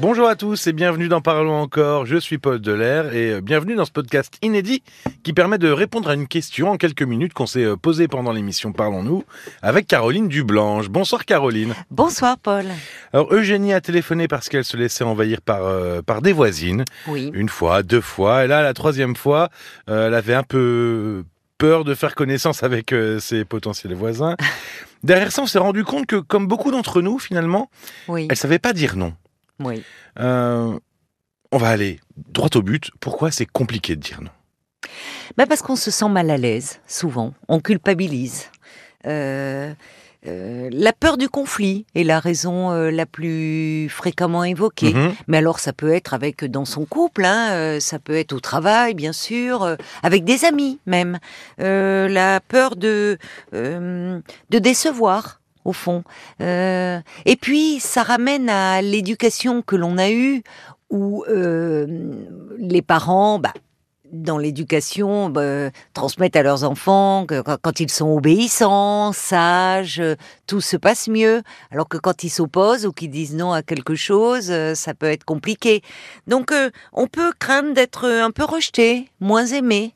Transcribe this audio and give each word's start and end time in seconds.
Bonjour 0.00 0.26
à 0.26 0.36
tous 0.36 0.66
et 0.66 0.72
bienvenue 0.72 1.08
dans 1.08 1.20
Parlons 1.20 1.54
encore. 1.54 2.06
Je 2.06 2.16
suis 2.16 2.38
Paul 2.38 2.60
Delair 2.60 3.14
et 3.14 3.32
euh, 3.34 3.40
bienvenue 3.40 3.74
dans 3.74 3.84
ce 3.84 3.90
podcast 3.92 4.34
inédit 4.42 4.82
qui 5.22 5.32
permet 5.32 5.58
de 5.58 5.70
répondre 5.70 6.08
à 6.08 6.14
une 6.14 6.26
question 6.26 6.70
en 6.70 6.76
quelques 6.76 7.02
minutes 7.02 7.34
qu'on 7.34 7.46
s'est 7.46 7.64
euh, 7.64 7.76
posée 7.76 8.08
pendant 8.08 8.32
l'émission 8.32 8.72
Parlons-nous 8.72 9.22
avec 9.60 9.86
Caroline 9.86 10.28
Dublanche. 10.28 10.88
Bonsoir 10.88 11.24
Caroline. 11.26 11.74
Bonsoir 11.90 12.38
Paul. 12.38 12.64
Alors 13.12 13.32
Eugénie 13.34 13.74
a 13.74 13.80
téléphoné 13.80 14.28
parce 14.28 14.48
qu'elle 14.48 14.64
se 14.64 14.76
laissait 14.76 15.04
envahir 15.04 15.40
par, 15.42 15.62
euh, 15.64 16.00
par 16.00 16.22
des 16.22 16.32
voisines. 16.32 16.84
Oui. 17.06 17.30
Une 17.34 17.50
fois, 17.50 17.82
deux 17.82 18.00
fois. 18.00 18.44
Et 18.44 18.48
là, 18.48 18.62
la 18.62 18.74
troisième 18.74 19.14
fois, 19.14 19.50
euh, 19.90 20.08
elle 20.08 20.14
avait 20.14 20.34
un 20.34 20.42
peu 20.44 21.22
peur 21.58 21.84
de 21.84 21.94
faire 21.94 22.14
connaissance 22.14 22.62
avec 22.62 22.92
euh, 22.92 23.20
ses 23.20 23.44
potentiels 23.44 23.94
voisins. 23.94 24.36
Derrière 25.04 25.32
ça, 25.32 25.42
on 25.42 25.46
s'est 25.46 25.58
rendu 25.58 25.84
compte 25.84 26.06
que, 26.06 26.16
comme 26.16 26.46
beaucoup 26.46 26.70
d'entre 26.70 27.02
nous, 27.02 27.18
finalement, 27.18 27.70
Oui. 28.08 28.26
elle 28.30 28.36
savait 28.36 28.60
pas 28.60 28.72
dire 28.72 28.96
non. 28.96 29.12
Oui. 29.64 29.82
Euh, 30.18 30.78
on 31.50 31.58
va 31.58 31.68
aller 31.68 32.00
droit 32.32 32.48
au 32.54 32.62
but. 32.62 32.90
Pourquoi 33.00 33.30
c'est 33.30 33.46
compliqué 33.46 33.96
de 33.96 34.00
dire 34.00 34.20
non? 34.20 34.30
Bah 35.36 35.46
parce 35.46 35.62
qu'on 35.62 35.76
se 35.76 35.90
sent 35.90 36.08
mal 36.08 36.30
à 36.30 36.36
l'aise, 36.36 36.80
souvent. 36.86 37.34
On 37.48 37.60
culpabilise. 37.60 38.50
Euh, 39.06 39.72
euh, 40.26 40.68
la 40.72 40.92
peur 40.92 41.16
du 41.16 41.28
conflit 41.28 41.84
est 41.94 42.04
la 42.04 42.20
raison 42.20 42.70
euh, 42.70 42.90
la 42.90 43.06
plus 43.06 43.88
fréquemment 43.88 44.44
évoquée. 44.44 44.94
Mhm. 44.94 45.14
Mais 45.26 45.38
alors, 45.38 45.58
ça 45.58 45.72
peut 45.72 45.92
être 45.92 46.14
avec 46.14 46.44
dans 46.44 46.64
son 46.64 46.84
couple, 46.84 47.24
hein, 47.24 47.78
ça 47.80 47.98
peut 47.98 48.16
être 48.16 48.32
au 48.32 48.40
travail, 48.40 48.94
bien 48.94 49.12
sûr, 49.12 49.76
avec 50.02 50.24
des 50.24 50.44
amis 50.44 50.78
même. 50.86 51.18
La 51.58 52.40
peur 52.40 52.76
de 52.76 53.18
de 53.52 54.58
décevoir, 54.58 55.40
au 55.64 55.72
fond. 55.72 56.04
Euh, 56.40 57.00
et 57.24 57.36
puis, 57.36 57.80
ça 57.80 58.02
ramène 58.02 58.48
à 58.48 58.82
l'éducation 58.82 59.62
que 59.62 59.76
l'on 59.76 59.98
a 59.98 60.10
eue, 60.10 60.42
où 60.90 61.24
euh, 61.28 61.86
les 62.58 62.82
parents, 62.82 63.38
bah, 63.38 63.52
dans 64.12 64.36
l'éducation, 64.36 65.30
bah, 65.30 65.70
transmettent 65.94 66.36
à 66.36 66.42
leurs 66.42 66.64
enfants 66.64 67.24
que 67.26 67.40
quand- 67.40 67.80
ils 67.80 67.90
sont 67.90 68.10
obéissants, 68.10 69.12
sages, 69.12 70.02
tout 70.46 70.60
se 70.60 70.76
passe 70.76 71.08
mieux. 71.08 71.42
Alors 71.70 71.88
que 71.88 71.96
quand 71.96 72.22
ils 72.22 72.28
s'opposent 72.28 72.84
ou 72.84 72.92
qu'ils 72.92 73.10
disent 73.10 73.34
non 73.34 73.52
à 73.52 73.62
quelque 73.62 73.94
chose, 73.94 74.50
euh, 74.50 74.74
ça 74.74 74.92
peut 74.92 75.06
être 75.06 75.24
compliqué. 75.24 75.80
Donc, 76.26 76.52
on 76.92 77.06
peut 77.06 77.32
craindre 77.38 77.72
d'être 77.72 78.06
un 78.06 78.30
peu 78.30 78.44
rejeté, 78.44 79.08
moins 79.20 79.46
aimé. 79.46 79.94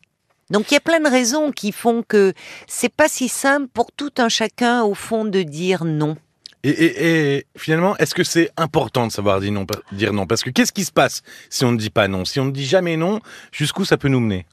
Donc, 0.51 0.71
il 0.71 0.75
y 0.75 0.77
a 0.77 0.81
plein 0.81 1.01
de 1.01 1.09
raisons 1.09 1.51
qui 1.51 1.73
font 1.73 2.03
que 2.07 2.33
c'est 2.69 2.93
pas 2.93 3.09
si 3.09 3.29
simple 3.29 3.67
pour 3.73 3.91
tout 3.93 4.13
un 4.19 4.29
chacun, 4.29 4.83
au 4.85 4.95
fond, 4.95 5.25
de 5.25 5.43
dire 5.43 5.85
non. 5.85 6.17
et, 6.63 6.71
et- 6.71 7.37
et 7.37 7.47
finalement, 7.57 7.97
est-ce 7.99 8.15
que 8.15 8.25
c'est 8.25 8.51
important 8.57 9.07
de 9.07 9.13
savoir 9.13 9.41
dire 9.41 9.53
non, 9.53 9.67
dire 9.93 10.13
non? 10.13 10.27
Parce 10.27 10.43
que 10.43 10.51
qu'est-ce 10.51 10.73
qui 10.73 10.85
se 10.85 10.93
passe 10.93 11.23
si 11.51 11.65
on 11.65 11.73
ne 11.73 11.77
dit 11.79 11.91
pas 11.91 12.07
non? 12.09 12.25
Si 12.25 12.39
on 12.41 12.45
ne 12.47 12.51
dit 12.53 12.65
jamais 12.67 12.97
non, 12.97 13.21
jusqu'où 13.53 13.85
ça 13.85 13.97
peut 13.97 14.09
nous 14.09 14.21
mener? 14.21 14.47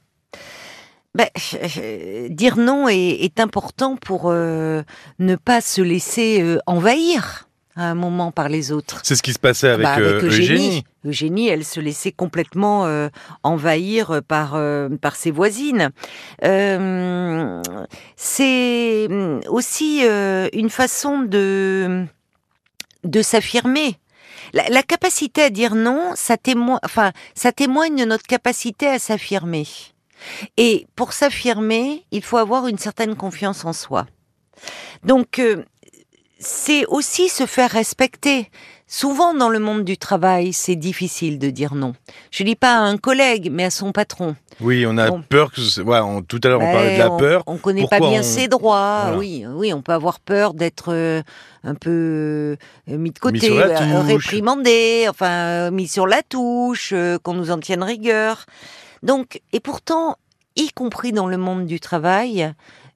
Ben, 1.16 1.28
euh, 1.78 2.28
dire 2.28 2.56
non 2.56 2.88
est, 2.88 2.96
est 3.24 3.38
important 3.38 3.96
pour 3.96 4.30
euh, 4.30 4.82
ne 5.20 5.36
pas 5.36 5.60
se 5.60 5.80
laisser 5.80 6.40
euh, 6.42 6.58
envahir 6.66 7.48
à 7.76 7.90
un 7.90 7.94
moment 7.94 8.30
par 8.32 8.48
les 8.48 8.72
autres. 8.72 9.00
C'est 9.02 9.16
ce 9.16 9.22
qui 9.22 9.32
se 9.32 9.38
passait 9.38 9.68
avec, 9.68 9.84
Bah, 9.84 9.98
euh, 9.98 10.22
Eugénie. 10.22 10.84
Eugénie, 11.04 11.48
elle 11.48 11.64
se 11.64 11.80
laissait 11.80 12.12
complètement 12.12 12.86
euh, 12.86 13.08
envahir 13.42 14.20
par 14.26 14.54
euh, 14.54 14.88
par 15.00 15.16
ses 15.16 15.30
voisines. 15.30 15.90
Euh, 16.44 17.62
c'est 18.16 19.06
hum, 19.10 19.40
aussi 19.48 20.02
une 20.52 20.70
façon 20.70 21.20
de 21.22 22.04
de 23.04 23.22
s'affirmer. 23.22 23.98
La, 24.52 24.68
la 24.68 24.82
capacité 24.82 25.42
à 25.42 25.50
dire 25.50 25.74
non, 25.74 26.12
ça 26.14 26.36
témoigne, 26.36 26.78
enfin, 26.84 27.12
ça 27.34 27.50
témoigne 27.52 27.96
de 27.96 28.04
notre 28.04 28.26
capacité 28.26 28.86
à 28.86 28.98
s'affirmer. 28.98 29.66
Et 30.56 30.86
pour 30.96 31.12
s'affirmer, 31.12 32.04
il 32.12 32.22
faut 32.22 32.36
avoir 32.38 32.66
une 32.68 32.78
certaine 32.78 33.14
confiance 33.16 33.64
en 33.64 33.72
soi. 33.72 34.06
Donc, 35.02 35.38
euh, 35.38 35.64
c'est 36.44 36.84
aussi 36.86 37.28
se 37.28 37.46
faire 37.46 37.70
respecter. 37.70 38.50
Souvent 38.86 39.32
dans 39.34 39.48
le 39.48 39.58
monde 39.58 39.82
du 39.84 39.96
travail, 39.96 40.52
c'est 40.52 40.76
difficile 40.76 41.38
de 41.38 41.48
dire 41.50 41.74
non. 41.74 41.94
Je 42.30 42.44
dis 42.44 42.54
pas 42.54 42.74
à 42.76 42.80
un 42.80 42.98
collègue, 42.98 43.48
mais 43.50 43.64
à 43.64 43.70
son 43.70 43.92
patron. 43.92 44.36
Oui, 44.60 44.84
on 44.86 44.98
a 44.98 45.08
Bon. 45.10 45.22
peur 45.28 45.50
que. 45.50 45.80
Ouais, 45.80 45.98
on- 46.00 46.22
tout 46.22 46.38
à 46.44 46.48
l'heure, 46.48 46.60
on 46.60 46.70
parlait 46.72 46.94
de 46.94 46.98
la 46.98 47.08
Ben, 47.08 47.16
peur. 47.16 47.42
On 47.46 47.56
connaît 47.56 47.80
Pourquoi 47.80 47.98
pas 47.98 48.08
bien 48.10 48.20
on- 48.20 48.22
ses 48.22 48.46
droits. 48.46 49.00
Voilà. 49.04 49.18
Oui, 49.18 49.44
oui, 49.48 49.72
on 49.72 49.80
peut 49.82 49.92
avoir 49.92 50.20
peur 50.20 50.52
d'être 50.54 50.92
euh, 50.92 51.22
un 51.64 51.74
peu 51.74 52.56
euh, 52.88 52.98
mis 52.98 53.10
de 53.10 53.18
côté, 53.18 53.50
euh, 53.58 54.00
réprimandé, 54.02 55.06
enfin 55.08 55.70
mis 55.70 55.88
sur 55.88 56.06
la 56.06 56.22
touche, 56.22 56.92
qu'on 57.22 57.34
nous 57.34 57.50
en 57.50 57.58
tienne 57.58 57.82
rigueur. 57.82 58.44
Donc, 59.02 59.40
et 59.52 59.60
pourtant, 59.60 60.16
y 60.56 60.68
compris 60.70 61.12
dans 61.12 61.26
le 61.26 61.38
monde 61.38 61.64
du 61.66 61.80
travail, 61.80 62.52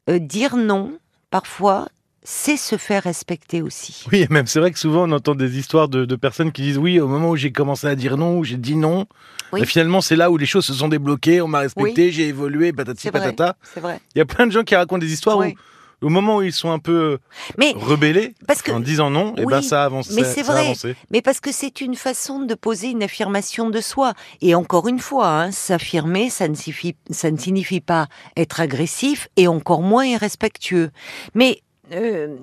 dire 0.09 0.57
non, 0.57 0.93
parfois, 1.31 1.89
c'est 2.31 2.59
se 2.59 2.77
faire 2.77 3.05
respecter 3.05 3.63
aussi. 3.63 4.05
Oui, 4.13 4.21
et 4.21 4.29
même 4.29 4.47
c'est 4.47 4.61
vrai 4.61 4.71
que 4.71 4.79
souvent 4.79 5.09
on 5.09 5.13
entend 5.13 5.35
des 5.35 5.57
histoires 5.59 5.89
de, 5.89 6.05
de 6.05 6.15
personnes 6.15 6.53
qui 6.53 6.61
disent 6.61 6.77
oui, 6.77 7.01
au 7.01 7.09
moment 7.09 7.31
où 7.31 7.37
j'ai 7.37 7.53
commencé 7.53 7.87
à 7.87 7.95
dire 7.95 8.19
non, 8.19 8.37
où 8.39 8.45
j'ai 8.45 8.59
dit 8.59 8.77
non, 8.77 9.07
Oui. 9.51 9.61
mais 9.61 9.67
finalement 9.67 10.03
c'est 10.03 10.15
là 10.15 10.31
où 10.31 10.37
les 10.37 10.45
choses 10.45 10.67
se 10.67 10.75
sont 10.75 10.89
débloquées, 10.89 11.41
on 11.41 11.49
m'a 11.49 11.61
respecté, 11.61 12.13
j'ai 12.13 12.29
évolué, 12.29 12.75
patati 12.75 13.11
patata. 13.11 13.57
C'est 13.75 13.81
vrai. 13.81 13.99
Il 14.15 14.19
y 14.19 14.21
a 14.21 14.27
plein 14.27 14.47
de 14.47 14.53
gens 14.53 14.63
qui 14.63 14.77
racontent 14.77 14.99
des 14.99 15.11
histoires 15.11 15.39
Oui. 15.39 15.55
où, 16.03 16.07
au 16.07 16.11
moment 16.11 16.37
où 16.37 16.43
ils 16.43 16.53
sont 16.53 16.71
un 16.71 16.79
peu 16.79 17.19
Mais 17.57 17.73
rebellés, 17.75 18.35
parce 18.47 18.61
que 18.61 18.73
en 18.73 18.81
disant 18.81 19.09
non, 19.09 19.35
et 19.39 19.47
Oui, 19.47 19.55
ben 19.55 19.63
ça 19.63 19.83
avance. 19.85 20.11
mais 20.11 20.23
c'est 20.25 20.43
vrai. 20.43 20.75
Mais 21.11 21.23
parce 21.23 21.41
que 21.41 21.51
c'est 21.51 21.81
une 21.81 21.95
façon 21.95 22.41
de 22.41 22.55
poser 22.55 22.89
une 22.91 23.03
affirmation 23.03 23.71
de 23.71 23.81
soi. 23.81 24.13
Et 24.43 24.55
encore 24.55 24.87
une 24.87 24.99
fois, 24.99 25.29
hein, 25.45 25.51
s'affirmer, 25.51 26.29
ça 26.29 26.47
ne, 26.47 26.55
signifie, 26.55 26.95
ça 27.11 27.31
ne 27.31 27.39
signifie 27.39 27.81
pas 27.81 28.07
être 28.37 28.61
agressif 28.61 29.29
et 29.37 29.49
encore 29.49 29.81
moins 29.81 30.05
irrespectueux. 30.05 30.91
Mais 31.35 31.63
euh, 31.93 32.37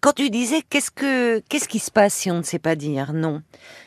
quand 0.00 0.12
tu 0.12 0.30
disais 0.30 0.62
qu'est-ce 0.68 0.90
que 0.90 1.40
qu'est-ce 1.48 1.68
qui 1.68 1.78
se 1.78 1.90
passe 1.90 2.14
si 2.14 2.30
on 2.30 2.38
ne 2.38 2.42
sait 2.42 2.58
pas 2.58 2.76
dire 2.76 3.12
non? 3.12 3.42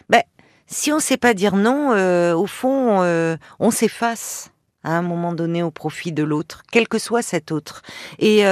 Ben 0.09 0.23
si 0.67 0.91
on 0.91 0.95
ne 0.95 1.01
sait 1.01 1.17
pas 1.17 1.33
dire 1.33 1.55
non, 1.55 1.93
euh, 1.93 2.35
au 2.35 2.45
fond, 2.45 3.01
euh, 3.01 3.37
on 3.59 3.71
s'efface 3.71 4.51
à 4.83 4.97
un 4.97 5.01
moment 5.01 5.33
donné 5.33 5.63
au 5.63 5.71
profit 5.71 6.11
de 6.11 6.23
l'autre, 6.23 6.63
quel 6.71 6.87
que 6.87 6.99
soit 6.99 7.21
cet 7.21 7.51
autre. 7.51 7.81
Et 8.19 8.43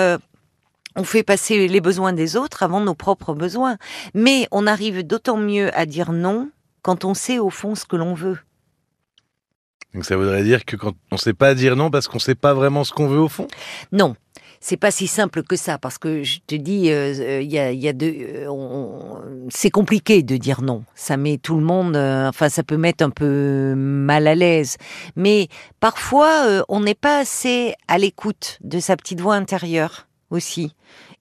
on 0.98 1.04
fait 1.04 1.24
passer 1.24 1.68
les 1.68 1.82
besoins 1.82 2.14
des 2.14 2.36
autres 2.36 2.64
avant 2.64 2.80
nos 2.80 2.96
propres 2.96 3.34
besoins. 3.34 3.78
Mais 4.14 4.48
on 4.52 4.66
arrive 4.68 5.06
d'autant 5.06 5.38
mieux 5.38 5.78
à 5.78 5.86
dire 5.86 6.12
non 6.12 6.50
quand 6.82 7.06
on 7.06 7.14
sait 7.14 7.40
au 7.40 7.50
fond 7.50 7.76
ce 7.76 7.86
que 7.86 7.96
l'on 7.96 8.14
veut. 8.14 8.38
Donc 9.94 10.04
ça 10.04 10.18
voudrait 10.18 10.44
dire 10.44 10.66
que 10.66 10.76
quand 10.76 10.94
on 11.12 11.18
sait 11.18 11.34
pas 11.34 11.54
dire 11.54 11.78
non 11.78 11.90
parce 11.90 12.10
qu'on 12.10 12.20
sait 12.20 12.36
pas 12.36 12.54
vraiment 12.54 12.84
ce 12.84 12.92
qu'on 12.92 13.08
veut 13.08 13.20
au 13.20 13.30
fond? 13.30 13.48
Non, 13.94 14.16
c'est 14.60 14.78
pas 14.78 14.92
si 14.92 15.08
simple 15.08 15.44
que 15.44 15.56
ça 15.56 15.78
parce 15.78 15.98
que 15.98 16.24
je 16.24 16.40
te 16.46 16.56
dis, 16.56 16.90
euh, 16.90 17.14
euh, 17.20 17.42
il 17.42 17.52
y 17.52 17.60
a, 17.60 17.72
il 17.72 17.80
y 17.80 17.88
a 17.88 17.94
de, 17.94 18.14
euh, 18.48 19.46
c'est 19.50 19.70
compliqué 19.70 20.24
de 20.24 20.38
dire 20.38 20.62
non. 20.62 20.84
Ça 20.96 21.18
met 21.18 21.38
tout 21.38 21.56
le 21.56 21.64
monde, 21.64 21.96
euh, 21.96 22.28
enfin 22.30 22.50
ça 22.50 22.64
peut 22.64 22.78
mettre 22.78 23.04
un 23.04 23.10
peu 23.10 23.74
mal 23.76 24.28
à 24.28 24.36
l'aise. 24.36 24.78
Mais 25.16 25.48
parfois, 25.80 26.46
euh, 26.48 26.64
on 26.70 26.82
n'est 26.82 26.96
pas 26.96 27.20
assez 27.20 27.76
à 27.88 27.98
l'écoute 27.98 28.60
de 28.62 28.80
sa 28.80 28.96
petite 28.96 29.22
voix 29.22 29.36
intérieure 29.36 30.08
aussi. 30.30 30.74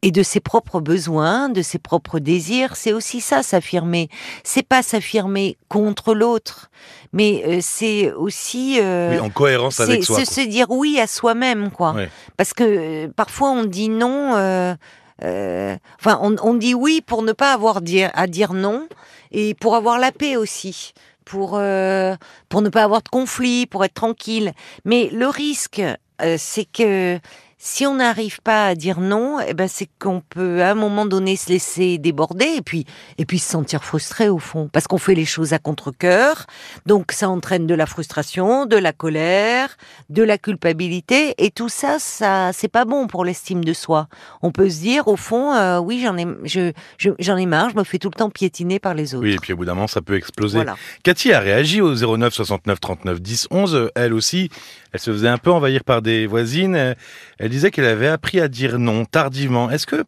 Et 0.06 0.10
de 0.10 0.22
ses 0.22 0.40
propres 0.40 0.80
besoins, 0.80 1.48
de 1.48 1.62
ses 1.62 1.78
propres 1.78 2.18
désirs, 2.18 2.76
c'est 2.76 2.92
aussi 2.92 3.20
ça 3.22 3.42
s'affirmer. 3.42 4.08
C'est 4.44 4.62
pas 4.66 4.82
s'affirmer 4.82 5.56
contre 5.68 6.14
l'autre, 6.14 6.70
mais 7.12 7.42
euh, 7.46 7.58
c'est 7.62 8.12
aussi 8.12 8.78
euh, 8.80 9.12
Oui, 9.12 9.18
en 9.20 9.30
cohérence 9.30 9.80
avec 9.80 10.04
c'est 10.04 10.06
soi. 10.14 10.24
se, 10.26 10.34
se 10.34 10.40
dire 10.42 10.66
oui 10.70 11.00
à 11.00 11.06
soi-même, 11.06 11.70
quoi. 11.70 11.92
Ouais. 11.94 12.10
Parce 12.36 12.52
que 12.52 12.64
euh, 12.64 13.08
parfois 13.16 13.50
on 13.50 13.64
dit 13.64 13.88
non. 13.88 14.34
euh, 14.36 14.74
euh, 15.22 15.76
enfin, 16.00 16.18
on, 16.22 16.36
on 16.42 16.54
dit 16.54 16.74
oui 16.74 17.00
pour 17.00 17.22
ne 17.22 17.32
pas 17.32 17.52
avoir 17.54 17.80
dire, 17.80 18.10
à 18.14 18.26
dire 18.26 18.52
non 18.52 18.86
et 19.32 19.54
pour 19.54 19.74
avoir 19.74 19.98
la 19.98 20.12
paix 20.12 20.36
aussi, 20.36 20.92
pour 21.24 21.52
euh, 21.54 22.14
pour 22.50 22.60
ne 22.62 22.68
pas 22.68 22.82
avoir 22.82 23.00
de 23.02 23.08
conflit, 23.08 23.64
pour 23.66 23.84
être 23.84 23.94
tranquille. 23.94 24.52
Mais 24.84 25.08
le 25.12 25.28
risque, 25.28 25.80
euh, 26.22 26.36
c'est 26.38 26.66
que 26.66 27.18
si 27.66 27.86
on 27.86 27.94
n'arrive 27.94 28.42
pas 28.42 28.66
à 28.66 28.74
dire 28.74 29.00
non, 29.00 29.38
eh 29.40 29.54
ben 29.54 29.68
c'est 29.68 29.88
qu'on 29.98 30.20
peut 30.20 30.62
à 30.62 30.72
un 30.72 30.74
moment 30.74 31.06
donné 31.06 31.34
se 31.34 31.48
laisser 31.48 31.96
déborder 31.96 32.44
et 32.58 32.60
puis 32.60 32.84
et 33.16 33.24
puis 33.24 33.38
se 33.38 33.48
sentir 33.50 33.82
frustré 33.84 34.28
au 34.28 34.38
fond 34.38 34.68
parce 34.70 34.86
qu'on 34.86 34.98
fait 34.98 35.14
les 35.14 35.24
choses 35.24 35.54
à 35.54 35.58
contre-cœur. 35.58 36.44
Donc 36.84 37.12
ça 37.12 37.30
entraîne 37.30 37.66
de 37.66 37.74
la 37.74 37.86
frustration, 37.86 38.66
de 38.66 38.76
la 38.76 38.92
colère, 38.92 39.78
de 40.10 40.22
la 40.22 40.36
culpabilité 40.36 41.34
et 41.38 41.50
tout 41.50 41.70
ça 41.70 41.98
ça 41.98 42.50
c'est 42.52 42.68
pas 42.68 42.84
bon 42.84 43.06
pour 43.06 43.24
l'estime 43.24 43.64
de 43.64 43.72
soi. 43.72 44.08
On 44.42 44.50
peut 44.52 44.68
se 44.68 44.80
dire 44.80 45.08
au 45.08 45.16
fond 45.16 45.54
euh, 45.54 45.78
oui, 45.78 46.02
j'en 46.04 46.18
ai 46.18 46.26
je 46.44 46.70
je- 46.98 47.10
j'en 47.18 47.38
ai 47.38 47.46
marre, 47.46 47.70
je 47.70 47.76
me 47.76 47.84
fais 47.84 47.98
tout 47.98 48.10
le 48.12 48.18
temps 48.18 48.28
piétiner 48.28 48.78
par 48.78 48.92
les 48.92 49.14
autres. 49.14 49.24
Oui, 49.24 49.32
et 49.32 49.38
puis 49.38 49.54
au 49.54 49.56
bout 49.56 49.64
d'un 49.64 49.72
moment, 49.72 49.86
ça 49.86 50.02
peut 50.02 50.16
exploser. 50.16 50.58
Voilà. 50.58 50.76
Cathy 51.02 51.32
a 51.32 51.40
réagi 51.40 51.80
au 51.80 51.94
09 51.94 52.34
69 52.34 52.78
39 52.78 53.22
10 53.22 53.48
11. 53.50 53.90
Elle 53.94 54.12
aussi, 54.12 54.50
elle 54.92 55.00
se 55.00 55.10
faisait 55.10 55.28
un 55.28 55.38
peu 55.38 55.50
envahir 55.50 55.82
par 55.82 56.02
des 56.02 56.26
voisines. 56.26 56.94
Elle 57.38 57.53
disait 57.54 57.70
qu'elle 57.70 57.86
avait 57.86 58.08
appris 58.08 58.40
à 58.40 58.48
dire 58.48 58.78
non 58.78 59.04
tardivement. 59.04 59.70
Est-ce 59.70 59.86
que 59.86 60.04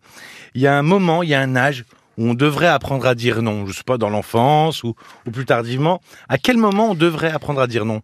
il 0.55 0.61
y 0.61 0.67
a 0.67 0.77
un 0.77 0.83
moment, 0.83 1.23
il 1.23 1.29
y 1.29 1.35
a 1.35 1.41
un 1.41 1.55
âge 1.55 1.85
où 2.19 2.25
on 2.25 2.35
devrait 2.35 2.67
apprendre 2.67 3.07
à 3.07 3.15
dire 3.15 3.41
non 3.41 3.67
Je 3.67 3.73
sais 3.73 3.85
pas, 3.85 3.99
dans 3.99 4.11
l'enfance 4.11 4.83
ou, 4.83 4.95
ou 5.27 5.31
plus 5.31 5.45
tardivement. 5.45 6.01
À 6.29 6.39
quel 6.39 6.57
moment 6.57 6.91
on 6.91 6.95
devrait 6.95 7.31
apprendre 7.31 7.61
à 7.61 7.67
dire 7.67 7.85
non? 7.85 8.01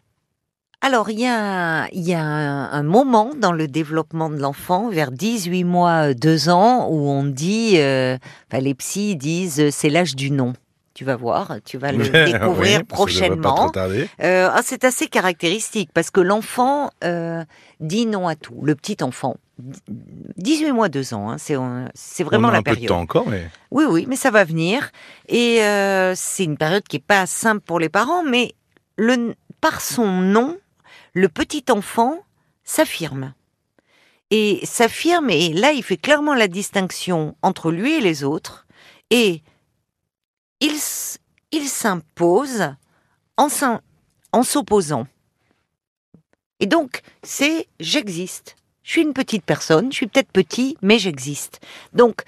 Alors, 0.85 1.11
il 1.11 1.21
y 1.21 1.27
a, 1.27 1.89
il 1.93 2.03
y 2.03 2.13
a 2.13 2.23
un, 2.23 2.73
un 2.73 2.83
moment 2.83 3.31
dans 3.37 3.53
le 3.53 3.69
développement 3.69 4.31
de 4.31 4.37
l'enfant, 4.37 4.91
vers 4.91 5.13
18 5.13 5.63
mois, 5.63 6.13
2 6.13 6.49
ans, 6.49 6.89
où 6.91 7.09
on 7.09 7.25
dit, 7.25 7.75
euh, 7.77 8.19
enfin, 8.51 8.61
les 8.61 8.75
psys 8.75 9.15
disent, 9.15 9.61
euh, 9.61 9.69
c'est 9.71 9.91
l'âge 9.91 10.17
du 10.17 10.33
non. 10.33 10.55
Tu 11.03 11.07
vas 11.07 11.17
voir, 11.17 11.57
tu 11.65 11.79
vas 11.79 11.91
le 11.91 12.05
découvrir 12.33 12.85
prochainement. 12.85 13.73
Euh, 13.77 14.49
ah, 14.53 14.61
c'est 14.63 14.85
assez 14.85 15.09
caractéristique 15.09 15.91
parce 15.93 16.13
que 16.13 16.21
l'enfant 16.21 16.91
euh, 17.03 17.45
dit 17.81 18.07
non 18.07 18.29
à 18.29 18.37
tout. 18.37 18.61
Le 18.63 18.77
petit 18.77 18.99
enfant, 19.03 19.35
18 19.59 20.71
mois, 20.71 20.89
2 20.89 21.15
ans, 21.15 21.33
hein, 21.33 21.39
c'est 21.39 22.23
vraiment 22.23 22.47
on 22.47 22.51
a 22.51 22.53
la 22.53 22.59
un 22.59 22.63
peu 22.63 22.71
de 22.71 22.75
période. 22.77 22.89
temps 22.91 23.01
encore, 23.01 23.27
mais 23.27 23.51
Oui, 23.73 23.83
oui, 23.89 24.07
mais 24.09 24.15
ça 24.15 24.31
va 24.31 24.45
venir. 24.45 24.93
Et 25.27 25.65
euh, 25.65 26.13
c'est 26.15 26.45
une 26.45 26.57
période 26.57 26.85
qui 26.85 26.99
est 26.99 27.05
pas 27.05 27.27
simple 27.27 27.63
pour 27.63 27.81
les 27.81 27.89
parents, 27.89 28.23
mais 28.23 28.55
le, 28.97 29.35
par 29.61 29.81
son 29.81 30.07
nom, 30.07 30.57
le 31.15 31.29
petit 31.29 31.65
enfant 31.69 32.21
s'affirme. 32.63 33.35
Et 34.31 34.61
s'affirme, 34.63 35.31
et 35.31 35.53
là, 35.53 35.73
il 35.73 35.83
fait 35.83 35.97
clairement 35.97 36.37
la 36.37 36.47
distinction 36.47 37.35
entre 37.43 37.73
lui 37.73 37.95
et 37.95 38.01
les 38.01 38.23
autres. 38.23 38.69
Et 39.11 39.43
il, 40.63 41.69
s'impose 41.69 42.75
en 43.37 44.43
s'opposant. 44.43 45.07
Et 46.61 46.67
donc, 46.67 47.03
c'est 47.23 47.67
j'existe. 47.81 48.57
Je 48.83 48.93
suis 48.93 49.03
une 49.03 49.13
petite 49.13 49.45
personne, 49.45 49.91
je 49.91 49.97
suis 49.97 50.07
peut-être 50.07 50.31
petit, 50.31 50.77
mais 50.83 50.99
j'existe. 50.99 51.61
Donc, 51.93 52.23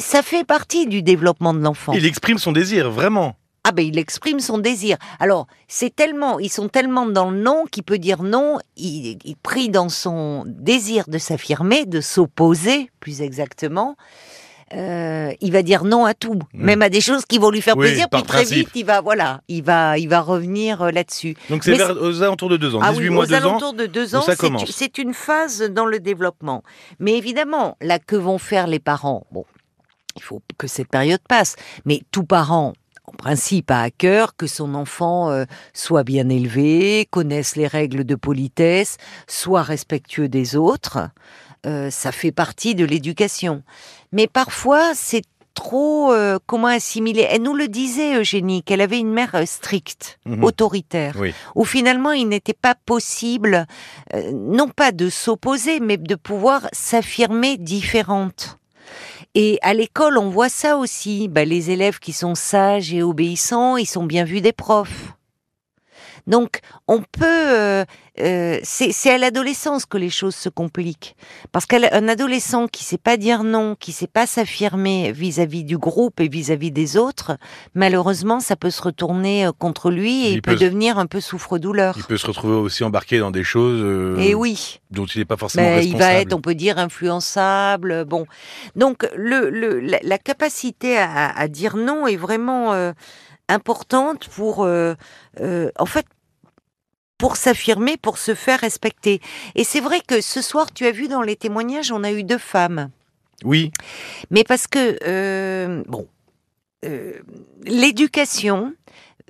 ça 0.00 0.22
fait 0.22 0.44
partie 0.44 0.86
du 0.86 1.02
développement 1.02 1.54
de 1.54 1.60
l'enfant. 1.60 1.92
il 1.92 2.06
exprime 2.06 2.38
son 2.38 2.52
désir, 2.52 2.90
vraiment. 2.90 3.36
Ah 3.64 3.72
ben 3.72 3.84
il 3.84 3.98
exprime 3.98 4.40
son 4.40 4.56
désir. 4.56 4.96
Alors 5.18 5.46
c'est 5.66 5.94
tellement, 5.94 6.38
ils 6.38 6.50
sont 6.50 6.68
tellement 6.68 7.04
dans 7.04 7.30
le 7.30 7.38
non 7.38 7.64
qu'il 7.70 7.82
peut 7.82 7.98
dire 7.98 8.22
non. 8.22 8.58
Il, 8.76 9.18
il 9.24 9.36
pris 9.36 9.68
dans 9.68 9.90
son 9.90 10.44
désir 10.46 11.04
de 11.08 11.18
s'affirmer, 11.18 11.84
de 11.84 12.00
s'opposer, 12.00 12.90
plus 13.00 13.20
exactement. 13.20 13.96
Euh, 14.74 15.32
il 15.40 15.52
va 15.52 15.62
dire 15.62 15.84
non 15.84 16.04
à 16.04 16.14
tout, 16.14 16.34
Mm. 16.54 16.64
même 16.64 16.82
à 16.82 16.88
des 16.90 17.00
choses 17.00 17.24
qui 17.24 17.38
vont 17.38 17.50
lui 17.50 17.60
faire 17.62 17.76
Oui, 17.76 17.86
plaisir. 17.86 18.08
Puis 18.10 18.22
très 18.22 18.38
principe. 18.44 18.56
vite, 18.56 18.68
il 18.74 18.84
va 18.84 19.00
voilà, 19.00 19.40
il 19.48 19.62
va, 19.62 19.96
il 19.98 20.08
va 20.08 20.20
revenir 20.20 20.82
euh, 20.82 20.90
là-dessus. 20.90 21.36
Donc 21.50 21.64
c'est 21.64 21.80
aux 21.90 22.22
alentours 22.22 22.48
de 22.50 22.56
deux 22.56 22.74
ans, 22.74 22.80
Ah 22.82 22.90
18 22.92 23.02
oui, 23.08 23.14
mois, 23.14 23.24
aux 23.24 23.26
2 23.26 23.34
ans. 23.34 23.38
alentours 23.38 23.72
de 23.74 23.86
deux 23.86 24.14
ans, 24.14 24.22
c'est 24.70 24.98
une 24.98 25.14
phase 25.14 25.62
dans 25.62 25.86
le 25.86 26.00
développement. 26.00 26.62
Mais 26.98 27.16
évidemment, 27.16 27.76
là, 27.80 27.98
que 27.98 28.16
vont 28.16 28.38
faire 28.38 28.66
les 28.66 28.78
parents? 28.78 29.26
Bon, 29.32 29.44
il 30.16 30.22
faut 30.22 30.42
que 30.58 30.66
cette 30.66 30.88
période 30.88 31.20
passe. 31.28 31.56
Mais 31.84 32.02
tout 32.10 32.24
parent, 32.24 32.72
en 33.04 33.12
principe, 33.12 33.70
a 33.70 33.80
à 33.82 33.90
cœur 33.90 34.36
que 34.36 34.46
son 34.46 34.74
enfant 34.74 35.30
euh, 35.30 35.44
soit 35.72 36.02
bien 36.04 36.28
élevé, 36.28 37.06
connaisse 37.10 37.56
les 37.56 37.66
règles 37.66 38.04
de 38.04 38.14
politesse, 38.16 38.96
soit 39.26 39.62
respectueux 39.62 40.28
des 40.28 40.56
autres. 40.56 41.08
Euh, 41.66 41.90
ça 41.90 42.12
fait 42.12 42.32
partie 42.32 42.74
de 42.74 42.84
l'éducation. 42.84 43.62
Mais 44.12 44.26
parfois, 44.26 44.92
c'est 44.94 45.22
trop 45.54 46.12
euh, 46.12 46.38
comment 46.46 46.68
assimiler? 46.68 47.26
Elle 47.28 47.42
nous 47.42 47.54
le 47.54 47.66
disait, 47.66 48.16
Eugénie, 48.16 48.62
qu'elle 48.62 48.80
avait 48.80 49.00
une 49.00 49.12
mère 49.12 49.34
euh, 49.34 49.44
stricte, 49.44 50.20
Mhm. 50.24 50.44
autoritaire, 50.44 51.16
Oui. 51.18 51.34
où 51.56 51.64
finalement 51.64 52.12
il 52.12 52.28
n'était 52.28 52.52
pas 52.54 52.76
possible, 52.76 53.66
euh, 54.14 54.30
non 54.32 54.68
pas 54.68 54.92
de 54.92 55.08
s'opposer, 55.10 55.80
mais 55.80 55.96
de 55.96 56.14
pouvoir 56.14 56.68
s'affirmer 56.72 57.56
différente. 57.56 58.56
Et 59.34 59.58
à 59.62 59.74
l'école, 59.74 60.16
on 60.16 60.30
voit 60.30 60.48
ça 60.48 60.76
aussi. 60.78 61.26
Bah, 61.28 61.44
les 61.44 61.70
élèves 61.70 61.98
qui 61.98 62.12
sont 62.12 62.34
sages 62.36 62.94
et 62.94 63.02
obéissants, 63.02 63.76
ils 63.76 63.86
sont 63.86 64.04
bien 64.06 64.24
vus 64.24 64.40
des 64.40 64.52
profs. 64.52 65.12
Donc, 66.26 66.60
on 66.86 67.00
peut. 67.02 67.24
euh, 67.24 67.84
euh, 68.20 68.58
c'est 68.62 69.10
à 69.10 69.18
l'adolescence 69.18 69.86
que 69.86 69.96
les 69.98 70.10
choses 70.10 70.34
se 70.34 70.48
compliquent, 70.48 71.16
parce 71.52 71.66
qu'un 71.66 72.08
adolescent 72.08 72.66
qui 72.68 72.84
sait 72.84 72.98
pas 72.98 73.16
dire 73.16 73.44
non, 73.44 73.74
qui 73.78 73.92
sait 73.92 74.06
pas 74.06 74.26
s'affirmer 74.26 75.12
vis-à-vis 75.12 75.64
du 75.64 75.78
groupe 75.78 76.20
et 76.20 76.28
vis-à-vis 76.28 76.70
des 76.70 76.96
autres, 76.96 77.36
malheureusement, 77.74 78.40
ça 78.40 78.56
peut 78.56 78.70
se 78.70 78.82
retourner 78.82 79.46
euh, 79.46 79.52
contre 79.52 79.90
lui 79.90 80.26
et 80.26 80.30
Il 80.30 80.34
il, 80.36 80.42
peut 80.42 80.56
devenir 80.56 80.98
un 80.98 81.06
peu 81.06 81.20
souffre-douleur. 81.20 81.94
Il 81.96 82.04
peut 82.04 82.16
se 82.16 82.26
retrouver 82.26 82.54
aussi 82.54 82.84
embarqué 82.84 83.18
dans 83.18 83.30
des 83.30 83.44
choses 83.44 83.80
euh, 83.82 84.16
Et 84.18 84.34
oui. 84.34 84.80
dont 84.90 85.06
il 85.06 85.18
n'est 85.18 85.24
pas 85.24 85.36
forcément 85.36 85.64
Ben, 85.66 85.72
il 85.74 85.92
responsable. 85.92 85.98
va 86.14 86.20
être, 86.20 86.32
on 86.32 86.40
peut 86.40 86.54
dire, 86.54 86.78
influençable. 86.78 88.04
Bon, 88.04 88.26
donc 88.76 89.08
le, 89.16 89.50
le- 89.50 89.80
la, 89.80 89.98
la 90.02 90.18
capacité 90.18 90.96
à, 90.98 91.30
à 91.30 91.48
dire 91.48 91.76
non 91.76 92.06
est 92.06 92.16
vraiment 92.16 92.72
euh, 92.72 92.92
importante 93.48 94.28
pour, 94.28 94.60
en 94.60 95.86
fait, 95.86 96.06
pour 97.18 97.36
s'affirmer, 97.36 97.96
pour 97.96 98.16
se 98.16 98.34
faire 98.34 98.60
respecter. 98.60 99.20
Et 99.54 99.64
c'est 99.64 99.80
vrai 99.80 100.00
que 100.06 100.20
ce 100.20 100.40
soir, 100.40 100.72
tu 100.72 100.86
as 100.86 100.92
vu 100.92 101.08
dans 101.08 101.22
les 101.22 101.36
témoignages, 101.36 101.92
on 101.92 102.04
a 102.04 102.12
eu 102.12 102.22
deux 102.22 102.38
femmes, 102.38 102.90
Oui, 103.44 103.72
mais 104.30 104.44
parce 104.44 104.66
que 104.66 104.98
euh, 105.06 105.82
bon, 105.86 106.06
euh, 106.84 107.12
l'éducation 107.64 108.72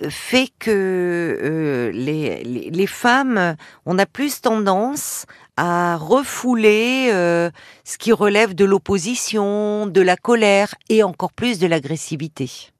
fait 0.09 0.49
que 0.59 0.71
euh, 0.71 1.91
les, 1.93 2.45
les, 2.45 2.71
les 2.71 2.87
femmes, 2.87 3.57
on 3.85 3.99
a 3.99 4.07
plus 4.07 4.41
tendance 4.41 5.27
à 5.57 5.97
refouler 5.97 7.11
euh, 7.13 7.51
ce 7.85 7.99
qui 7.99 8.13
relève 8.13 8.55
de 8.55 8.65
l'opposition, 8.65 9.87
de 9.87 10.01
la 10.01 10.17
colère 10.17 10.75
et 10.89 11.03
encore 11.03 11.33
plus 11.33 11.59
de 11.59 11.67
l'agressivité. 11.67 12.71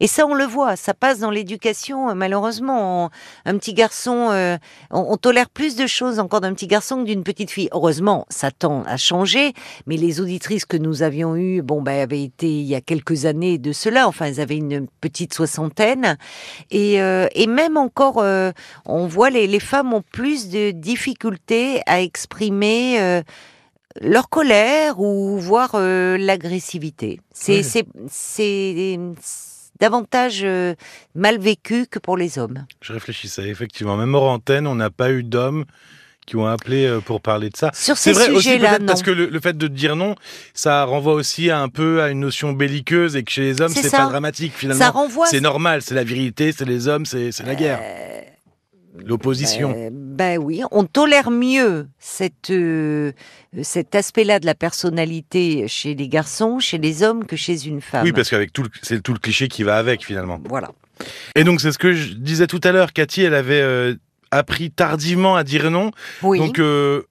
Et 0.00 0.06
ça, 0.06 0.26
on 0.26 0.34
le 0.34 0.44
voit, 0.44 0.76
ça 0.76 0.94
passe 0.94 1.18
dans 1.18 1.30
l'éducation, 1.30 2.10
euh, 2.10 2.14
malheureusement. 2.14 3.06
On- 3.06 3.10
un 3.44 3.58
petit 3.58 3.74
garçon, 3.74 4.28
euh, 4.30 4.56
on, 4.90 5.06
on 5.12 5.16
tolère 5.16 5.48
plus 5.50 5.76
de 5.76 5.86
choses 5.86 6.18
encore 6.18 6.40
d'un 6.40 6.54
petit 6.54 6.66
garçon 6.66 6.98
que 6.98 7.04
d'une 7.04 7.22
petite 7.22 7.50
fille. 7.50 7.68
Heureusement, 7.72 8.26
ça 8.30 8.50
tend 8.50 8.82
à 8.86 8.96
changer, 8.96 9.52
mais 9.86 9.96
les 9.96 10.20
auditrices 10.20 10.64
que 10.64 10.76
nous 10.76 11.02
avions 11.02 11.36
eues, 11.36 11.62
bon, 11.62 11.82
ben, 11.82 12.00
avaient 12.00 12.22
été 12.22 12.48
il 12.48 12.66
y 12.66 12.74
a 12.74 12.80
quelques 12.80 13.26
années 13.26 13.58
de 13.58 13.72
cela, 13.72 14.08
enfin, 14.08 14.26
elles 14.26 14.40
avaient 14.40 14.56
une 14.56 14.86
petite 15.00 15.34
soixantaine. 15.34 16.16
Et, 16.70 17.00
euh, 17.02 17.26
et 17.34 17.46
même 17.46 17.76
encore, 17.76 18.18
euh, 18.18 18.52
on 18.86 19.06
voit 19.06 19.30
les, 19.30 19.46
les 19.46 19.60
femmes 19.60 19.92
ont 19.92 20.02
plus 20.12 20.48
de 20.48 20.70
difficultés 20.70 21.82
à 21.86 22.00
exprimer 22.00 23.20
leur 24.00 24.28
colère 24.28 25.00
ou 25.00 25.36
voire 25.38 25.72
euh, 25.74 26.16
l'agressivité. 26.16 27.20
C'est 27.32 27.84
Oui. 27.94 28.08
c'est 28.08 28.98
davantage 29.80 30.40
euh, 30.44 30.74
mal 31.14 31.38
vécu 31.38 31.86
que 31.86 31.98
pour 31.98 32.16
les 32.16 32.38
hommes. 32.38 32.66
je 32.82 32.92
réfléchissais 32.92 33.48
effectivement. 33.48 33.96
Même 33.96 34.14
hors 34.14 34.30
antenne, 34.30 34.66
on 34.66 34.74
n'a 34.74 34.90
pas 34.90 35.10
eu 35.10 35.22
d'hommes 35.22 35.64
qui 36.26 36.36
ont 36.36 36.46
appelé 36.46 36.86
euh, 36.86 37.00
pour 37.00 37.20
parler 37.20 37.50
de 37.50 37.56
ça. 37.56 37.70
Sur 37.74 37.96
ces 37.96 38.12
vrai 38.12 38.28
aussi 38.30 38.44
sujets-là, 38.50 38.78
parce 38.86 39.02
que 39.02 39.10
le, 39.10 39.26
le 39.26 39.40
fait 39.40 39.56
de 39.56 39.66
dire 39.66 39.96
non, 39.96 40.14
ça 40.54 40.84
renvoie 40.84 41.14
aussi 41.14 41.50
à 41.50 41.58
un 41.60 41.68
peu 41.68 42.02
à 42.02 42.10
une 42.10 42.20
notion 42.20 42.52
belliqueuse 42.52 43.16
et 43.16 43.24
que 43.24 43.32
chez 43.32 43.40
les 43.42 43.60
hommes 43.60 43.72
C'est 43.74 43.90
pas 43.90 44.06
dramatique 44.06 44.52
finalement. 44.54 44.84
Ça 44.84 44.90
renvoie. 44.90 45.26
C'est 45.26 45.40
normal, 45.40 45.82
c'est 45.82 45.94
la 45.94 46.04
virilité, 46.04 46.52
c'est 46.52 46.66
les 46.66 46.86
hommes, 46.86 47.06
c'est 47.06 47.32
c'est 47.32 47.44
la 47.44 47.54
guerre, 47.56 47.80
Euh, 47.82 48.20
l'opposition. 48.98 49.74
Euh, 49.76 49.90
ben 49.92 50.38
oui, 50.38 50.62
on 50.70 50.84
tolère 50.84 51.30
mieux 51.30 51.88
cette, 51.98 52.50
euh, 52.50 53.12
cet 53.62 53.94
aspect-là 53.94 54.40
de 54.40 54.46
la 54.46 54.54
personnalité 54.54 55.66
chez 55.68 55.94
les 55.94 56.08
garçons, 56.08 56.58
chez 56.58 56.78
les 56.78 57.02
hommes, 57.02 57.24
que 57.24 57.36
chez 57.36 57.66
une 57.66 57.80
femme. 57.80 58.04
oui, 58.04 58.12
parce 58.12 58.30
qu'avec 58.30 58.52
tout, 58.52 58.66
c'est 58.82 59.02
tout 59.02 59.12
le 59.12 59.18
cliché 59.18 59.48
qui 59.48 59.62
va 59.62 59.76
avec 59.78 60.04
finalement. 60.04 60.40
Voilà. 60.48 60.70
Et 61.34 61.44
donc 61.44 61.60
c'est 61.60 61.72
ce 61.72 61.78
que 61.78 61.92
je 61.92 62.14
disais 62.14 62.46
tout 62.46 62.60
à 62.64 62.72
l'heure. 62.72 62.92
Cathy, 62.92 63.22
elle 63.22 63.34
avait 63.34 63.60
euh, 63.60 63.94
appris 64.30 64.70
tardivement 64.70 65.36
à 65.36 65.44
dire 65.44 65.70
non. 65.70 65.90
Oui. 66.22 66.38
Donc 66.38 66.58
euh, 66.58 67.02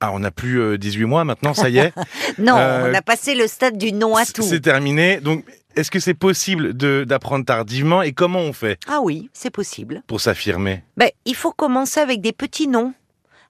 ah, 0.00 0.10
on 0.12 0.18
n'a 0.18 0.30
plus 0.30 0.60
euh, 0.60 0.78
18 0.78 1.04
mois 1.04 1.24
maintenant, 1.24 1.54
ça 1.54 1.68
y 1.68 1.78
est. 1.78 1.92
non, 2.38 2.54
on 2.54 2.94
a 2.94 3.02
passé 3.02 3.34
le 3.34 3.46
stade 3.46 3.78
du 3.78 3.92
non 3.92 4.16
à 4.16 4.26
tout. 4.26 4.42
C'est 4.42 4.60
terminé. 4.60 5.20
Donc 5.20 5.44
est-ce 5.76 5.90
que 5.90 6.00
c'est 6.00 6.14
possible 6.14 6.76
de 6.76 7.04
d'apprendre 7.06 7.44
tardivement 7.44 8.02
et 8.02 8.12
comment 8.12 8.40
on 8.40 8.52
fait 8.52 8.78
Ah 8.88 9.00
oui, 9.02 9.30
c'est 9.32 9.50
possible. 9.50 10.02
pour 10.06 10.20
s'affirmer? 10.20 10.82
Ben, 10.96 11.10
il 11.24 11.34
faut 11.34 11.52
commencer 11.52 12.00
avec 12.00 12.20
des 12.20 12.32
petits 12.32 12.68
noms. 12.68 12.94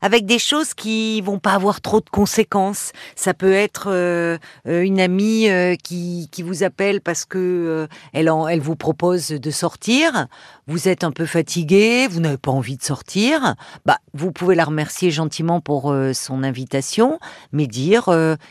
Avec 0.03 0.27
des 0.27 0.41
choses 0.41 0.75
qui 0.75 1.21
vont 1.21 1.39
pas 1.39 1.53
avoir 1.53 1.81
trop 1.81 2.01
de 2.01 2.11
conséquences. 2.11 2.93
Ça 3.15 3.35
peut 3.35 3.53
être 3.53 3.85
euh, 3.87 4.37
euh, 4.67 4.83
une 4.83 5.01
amie 5.01 5.49
euh, 5.49 5.77
qui, 5.77 6.29
qui 6.33 6.43
vous 6.43 6.65
appelle 6.65 7.01
parce 7.01 7.25
que 7.25 7.87
elle, 8.13 8.31
elle 8.51 8.61
vous 8.61 8.75
propose 8.77 9.29
de 9.29 9.51
sortir. 9.51 10.27
Vous 10.67 10.89
êtes 10.89 11.05
un 11.05 11.13
peu 11.13 11.25
fatigué, 11.25 12.09
vous 12.09 12.21
n'avez 12.21 12.37
pas 12.37 12.51
envie 12.51 12.77
de 12.77 12.83
sortir. 12.83 13.55
Bah, 13.87 13.99
vous 14.13 14.33
pouvez 14.33 14.57
la 14.57 14.65
remercier 14.65 15.13
gentiment 15.13 15.61
pour 15.61 15.95
son 16.15 16.43
invitation, 16.43 17.19
mais 17.53 17.67
dire 17.67 18.11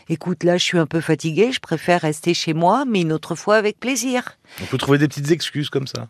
écoute 0.10 0.44
là, 0.44 0.58
je 0.58 0.64
suis 0.64 0.78
un 0.78 0.86
peu 0.86 1.02
fatigué, 1.02 1.52
je 1.52 1.60
préfère 1.60 2.02
rester 2.02 2.34
chez 2.34 2.54
moi, 2.54 2.86
mais 2.88 3.02
une 3.02 3.12
autre 3.12 3.36
fois 3.36 3.56
avec 3.56 3.80
plaisir. 3.80 4.38
On 4.62 4.66
peut 4.66 4.78
trouver 4.78 4.98
des 4.98 5.08
petites 5.08 5.32
excuses 5.32 5.70
comme 5.70 5.88
ça. 5.88 6.08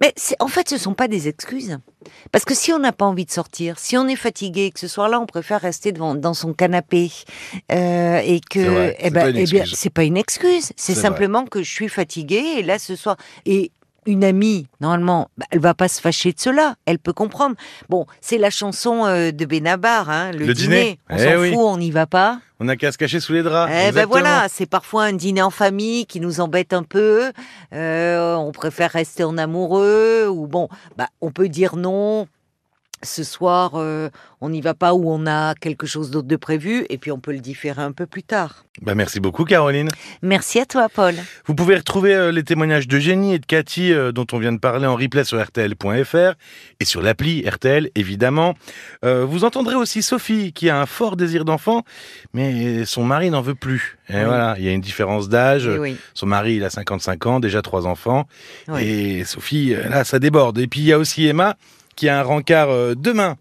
Mais 0.00 0.14
en 0.40 0.48
fait, 0.48 0.68
ce 0.68 0.76
sont 0.76 0.94
pas 0.94 1.08
des 1.08 1.26
excuses. 1.26 1.78
Parce 2.30 2.44
que 2.44 2.54
si 2.54 2.72
on 2.72 2.78
n'a 2.78 2.92
pas 2.92 3.06
envie 3.06 3.24
de 3.24 3.30
sortir, 3.30 3.78
si 3.78 3.96
on 3.96 4.06
est 4.06 4.16
fatigué, 4.16 4.70
que 4.70 4.78
ce 4.78 4.88
soir-là, 4.88 5.18
on 5.20 5.26
préfère 5.26 5.60
rester 5.60 5.92
devant, 5.92 6.14
dans 6.14 6.34
son 6.34 6.52
canapé, 6.52 7.10
euh, 7.72 8.20
et 8.22 8.40
que, 8.40 8.94
eh 8.98 9.10
ben, 9.10 9.34
eh 9.34 9.44
bien, 9.44 9.64
c'est 9.66 9.90
pas 9.90 10.04
une 10.04 10.16
excuse. 10.16 10.72
C'est 10.76 10.94
simplement 10.94 11.46
que 11.46 11.62
je 11.62 11.70
suis 11.70 11.88
fatiguée, 11.88 12.58
et 12.58 12.62
là, 12.62 12.78
ce 12.78 12.94
soir, 12.94 13.16
et 13.46 13.72
une 14.06 14.24
amie, 14.24 14.66
normalement, 14.80 15.28
bah, 15.36 15.46
elle 15.50 15.60
va 15.60 15.74
pas 15.74 15.88
se 15.88 16.00
fâcher 16.00 16.32
de 16.32 16.40
cela. 16.40 16.76
Elle 16.86 16.98
peut 16.98 17.12
comprendre. 17.12 17.56
Bon, 17.88 18.06
c'est 18.20 18.38
la 18.38 18.50
chanson 18.50 19.04
euh, 19.04 19.32
de 19.32 19.44
Benabar, 19.44 20.10
hein, 20.10 20.32
le, 20.32 20.52
dîner. 20.54 20.98
On 21.10 21.16
eh 21.16 21.18
s'en 21.18 21.54
fout, 21.54 21.66
on 21.66 21.78
n'y 21.78 21.90
va 21.90 22.06
pas. 22.06 22.40
On 22.58 22.68
a 22.68 22.76
qu'à 22.76 22.90
se 22.90 22.96
cacher 22.96 23.20
sous 23.20 23.34
les 23.34 23.42
draps. 23.42 23.70
Eh 23.86 23.92
ben 23.92 24.06
voilà, 24.06 24.46
c'est 24.48 24.66
parfois 24.66 25.04
un 25.04 25.12
dîner 25.12 25.42
en 25.42 25.50
famille 25.50 26.06
qui 26.06 26.20
nous 26.20 26.40
embête 26.40 26.72
un 26.72 26.84
peu. 26.84 27.30
Euh, 27.74 28.34
on 28.34 28.50
préfère 28.50 28.90
rester 28.92 29.24
en 29.24 29.36
amoureux 29.36 30.26
ou 30.28 30.46
bon, 30.46 30.68
bah 30.96 31.08
on 31.20 31.30
peut 31.30 31.50
dire 31.50 31.76
non 31.76 32.26
ce 33.06 33.24
soir, 33.24 33.72
euh, 33.74 34.10
on 34.40 34.50
n'y 34.50 34.60
va 34.60 34.74
pas 34.74 34.92
ou 34.92 35.10
on 35.10 35.26
a 35.26 35.54
quelque 35.54 35.86
chose 35.86 36.10
d'autre 36.10 36.28
de 36.28 36.36
prévu 36.36 36.84
et 36.90 36.98
puis 36.98 37.10
on 37.10 37.18
peut 37.18 37.32
le 37.32 37.38
différer 37.38 37.82
un 37.82 37.92
peu 37.92 38.06
plus 38.06 38.22
tard. 38.22 38.64
Bah 38.82 38.94
merci 38.94 39.20
beaucoup 39.20 39.44
Caroline. 39.44 39.88
Merci 40.20 40.60
à 40.60 40.66
toi 40.66 40.88
Paul. 40.90 41.14
Vous 41.46 41.54
pouvez 41.54 41.76
retrouver 41.76 42.14
euh, 42.14 42.30
les 42.30 42.42
témoignages 42.42 42.86
de 42.86 42.98
Jenny 42.98 43.32
et 43.34 43.38
de 43.38 43.46
Cathy 43.46 43.92
euh, 43.92 44.12
dont 44.12 44.26
on 44.32 44.38
vient 44.38 44.52
de 44.52 44.58
parler 44.58 44.86
en 44.86 44.96
replay 44.96 45.24
sur 45.24 45.42
rtl.fr 45.42 46.34
et 46.80 46.84
sur 46.84 47.00
l'appli 47.00 47.48
RTL 47.48 47.90
évidemment. 47.94 48.54
vous 49.02 49.44
entendrez 49.44 49.76
aussi 49.76 50.02
Sophie 50.02 50.52
qui 50.52 50.68
a 50.68 50.78
un 50.78 50.86
fort 50.86 51.16
désir 51.16 51.44
d'enfant 51.44 51.82
mais 52.34 52.84
son 52.84 53.04
mari 53.04 53.30
n'en 53.30 53.40
veut 53.40 53.54
plus. 53.54 53.96
Et 54.08 54.24
voilà, 54.24 54.54
il 54.58 54.64
y 54.64 54.68
a 54.68 54.72
une 54.72 54.80
différence 54.80 55.28
d'âge. 55.28 55.70
Son 56.14 56.26
mari 56.26 56.56
il 56.56 56.64
a 56.64 56.70
55 56.70 57.26
ans, 57.26 57.40
déjà 57.40 57.62
trois 57.62 57.86
enfants 57.86 58.26
et 58.78 59.24
Sophie 59.24 59.74
là 59.74 60.04
ça 60.04 60.18
déborde. 60.18 60.58
Et 60.58 60.66
puis 60.66 60.80
il 60.80 60.86
y 60.86 60.92
a 60.92 60.98
aussi 60.98 61.26
Emma 61.26 61.56
qui 61.96 62.08
a 62.08 62.20
un 62.20 62.22
rencard 62.22 62.70
euh, 62.70 62.94
demain. 62.94 63.36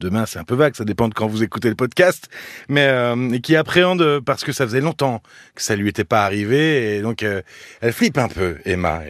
demain, 0.00 0.26
c'est 0.26 0.38
un 0.38 0.44
peu 0.44 0.54
vague, 0.54 0.76
ça 0.76 0.84
dépend 0.84 1.08
de 1.08 1.14
quand 1.14 1.26
vous 1.26 1.42
écoutez 1.42 1.68
le 1.68 1.74
podcast, 1.74 2.28
mais 2.68 2.86
euh, 2.86 3.38
qui 3.40 3.56
appréhende 3.56 4.02
euh, 4.02 4.20
parce 4.20 4.44
que 4.44 4.52
ça 4.52 4.64
faisait 4.64 4.80
longtemps 4.80 5.22
que 5.54 5.62
ça 5.62 5.74
lui 5.74 5.88
était 5.88 6.04
pas 6.04 6.24
arrivé 6.24 6.96
et 6.96 7.02
donc 7.02 7.22
elle 7.22 7.92
flippe 7.92 8.18
un 8.18 8.28
peu, 8.28 8.58
Emma. 8.64 9.02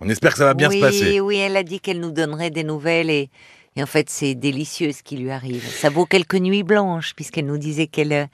On 0.00 0.08
espère 0.08 0.32
que 0.32 0.38
ça 0.38 0.44
va 0.44 0.54
bien 0.54 0.70
se 0.70 0.80
passer. 0.80 1.20
Oui, 1.20 1.38
elle 1.38 1.56
a 1.56 1.62
dit 1.62 1.80
qu'elle 1.80 2.00
nous 2.00 2.12
donnerait 2.12 2.50
des 2.50 2.64
nouvelles 2.64 3.10
et 3.10 3.30
et 3.76 3.82
en 3.82 3.86
fait, 3.86 4.10
c'est 4.10 4.34
délicieux 4.34 4.92
ce 4.92 5.02
qui 5.02 5.16
lui 5.16 5.30
arrive. 5.30 5.64
Ça 5.64 5.90
vaut 5.90 6.06
quelques 6.06 6.34
nuits 6.34 6.64
blanches, 6.64 7.14
puisqu'elle 7.14 7.46
nous 7.46 7.58
disait 7.58 7.86
qu'elle 7.86 8.12
euh, 8.12 8.26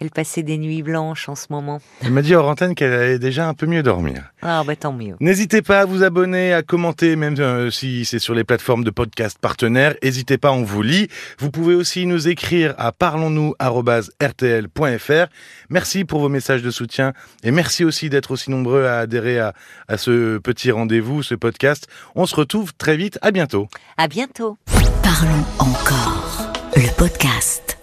elle 0.00 0.10
passait 0.10 0.42
des 0.42 0.58
nuits 0.58 0.82
blanches 0.82 1.28
en 1.28 1.34
ce 1.34 1.46
moment. 1.50 1.80
Elle 2.02 2.10
m'a 2.10 2.22
dit 2.22 2.34
hors 2.34 2.48
antenne 2.48 2.74
qu'elle 2.74 2.92
allait 2.92 3.18
déjà 3.18 3.48
un 3.48 3.54
peu 3.54 3.66
mieux 3.66 3.82
dormir. 3.82 4.32
Ah, 4.42 4.62
bah 4.66 4.76
tant 4.76 4.92
mieux. 4.92 5.16
N'hésitez 5.20 5.62
pas 5.62 5.80
à 5.80 5.84
vous 5.84 6.02
abonner, 6.02 6.52
à 6.52 6.62
commenter, 6.62 7.16
même 7.16 7.36
euh, 7.38 7.70
si 7.70 8.04
c'est 8.04 8.18
sur 8.18 8.34
les 8.34 8.44
plateformes 8.44 8.84
de 8.84 8.90
podcast 8.90 9.38
partenaires. 9.40 9.94
N'hésitez 10.02 10.38
pas, 10.38 10.52
on 10.52 10.62
vous 10.62 10.82
lit. 10.82 11.08
Vous 11.38 11.50
pouvez 11.50 11.74
aussi 11.74 12.06
nous 12.06 12.28
écrire 12.28 12.74
à 12.76 12.92
parlons-nous.rtl.fr. 12.92 15.26
Merci 15.70 16.04
pour 16.04 16.20
vos 16.20 16.28
messages 16.28 16.62
de 16.62 16.70
soutien 16.70 17.12
et 17.42 17.50
merci 17.50 17.84
aussi 17.84 18.10
d'être 18.10 18.32
aussi 18.32 18.50
nombreux 18.50 18.84
à 18.84 18.98
adhérer 18.98 19.38
à, 19.38 19.54
à 19.88 19.96
ce 19.96 20.38
petit 20.38 20.70
rendez-vous, 20.70 21.22
ce 21.22 21.34
podcast. 21.34 21.86
On 22.14 22.26
se 22.26 22.36
retrouve 22.36 22.74
très 22.74 22.96
vite. 22.96 23.18
À 23.22 23.30
bientôt. 23.30 23.68
À 23.96 24.08
bientôt. 24.08 24.58
Parlons 25.02 25.44
encore, 25.58 26.52
le 26.76 26.88
podcast. 26.96 27.78